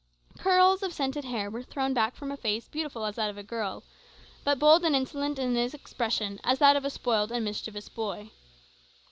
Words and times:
Curls 0.39 0.81
of 0.81 0.93
scented 0.93 1.25
hair 1.25 1.51
were 1.51 1.61
thrown 1.61 1.93
back 1.93 2.15
from 2.15 2.31
a 2.31 2.35
face 2.37 2.67
beautiful 2.67 3.05
as 3.05 3.17
that 3.17 3.29
of 3.29 3.37
a 3.37 3.43
girl, 3.43 3.83
but 4.43 4.57
bold 4.57 4.83
and 4.83 4.95
insolent 4.95 5.37
in 5.37 5.55
its 5.55 5.75
expression 5.75 6.39
as 6.43 6.57
that 6.57 6.75
of 6.75 6.83
a 6.83 6.89
spoiled 6.89 7.31
and 7.31 7.45
mischievous 7.45 7.87
boy. 7.87 8.31